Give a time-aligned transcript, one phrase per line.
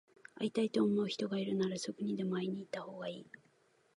[0.39, 3.25] 会いたいと思う人がいるなら、すぐにでも会いに行ったほうがいい。